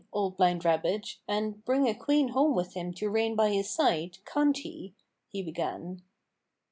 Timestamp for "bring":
1.63-1.87